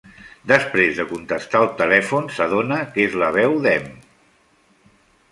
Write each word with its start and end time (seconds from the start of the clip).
Després 0.51 0.95
de 1.01 1.03
contestar 1.09 1.59
el 1.65 1.67
telèfon 1.81 2.25
s'adona 2.37 2.79
que 2.95 3.03
és 3.09 3.13
la 3.25 3.29
veu 3.35 3.53
d'Em. 3.67 3.85